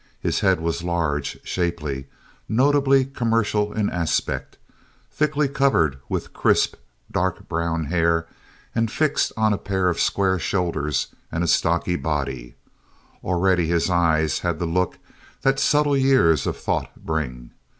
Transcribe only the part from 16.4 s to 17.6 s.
of thought bring.